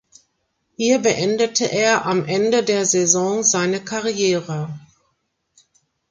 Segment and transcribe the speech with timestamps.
[0.77, 4.73] Hier beendete er am Ende der Saison seine Karriere.